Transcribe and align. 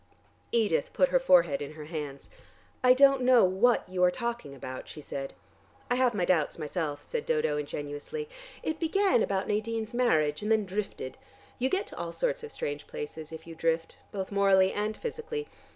Edith 0.51 0.93
put 0.93 1.09
her 1.09 1.19
forehead 1.19 1.61
in 1.61 1.73
her 1.73 1.85
hands. 1.85 2.31
"I 2.83 2.95
don't 2.95 3.21
know 3.21 3.43
what 3.45 3.87
you 3.87 4.03
are 4.03 4.09
talking 4.09 4.55
about," 4.55 4.89
she 4.89 4.99
said. 4.99 5.35
"I 5.91 5.93
have 5.95 6.15
my 6.15 6.25
doubts 6.25 6.57
myself," 6.57 7.03
said 7.03 7.23
Dodo 7.23 7.55
ingenuously. 7.55 8.27
"It 8.63 8.79
began 8.79 9.21
about 9.21 9.47
Nadine's 9.47 9.93
marriage 9.93 10.41
and 10.41 10.51
then 10.51 10.65
drifted. 10.65 11.19
You 11.59 11.69
get 11.69 11.85
to 11.85 11.97
all 11.99 12.11
sorts 12.13 12.41
of 12.43 12.51
strange 12.51 12.87
places 12.87 13.31
if 13.31 13.45
you 13.45 13.53
drift, 13.53 13.97
both 14.11 14.31
morally 14.31 14.73
and 14.73 14.97
physically. 14.97 15.47